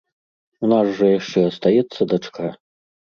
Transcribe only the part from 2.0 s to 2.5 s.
дачка?